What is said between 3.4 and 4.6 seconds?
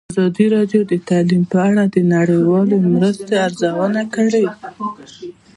ارزونه کړې.